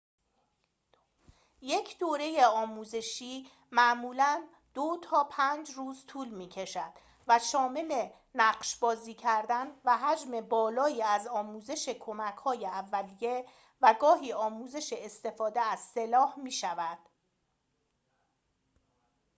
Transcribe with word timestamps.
یک 1.61 1.97
دوره 1.99 2.45
آموزشی 2.45 3.47
معمولاً 3.71 4.47
۲ 4.75 4.97
تا 5.03 5.23
۵ 5.31 5.69
روز 5.75 6.03
طول 6.07 6.29
می‌کشد 6.29 6.91
و 7.27 7.39
شامل 7.39 8.09
نقش 8.35 8.75
بازی 8.75 9.13
کردن 9.13 9.67
و 9.85 9.97
حجم 9.97 10.41
بالایی 10.41 11.01
از 11.03 11.27
آموزش 11.27 11.89
کمک‌های 11.89 12.65
اولیه 12.65 13.45
و 13.81 13.95
گاهی 13.99 14.33
آموزش 14.33 14.93
استفاده 14.93 15.59
از 15.61 15.79
سلاح 15.79 16.39
می‌شود 16.39 16.99